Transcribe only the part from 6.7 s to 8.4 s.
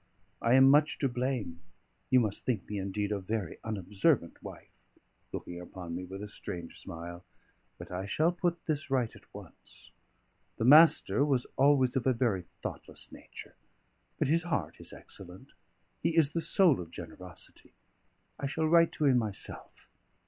smile), "but I shall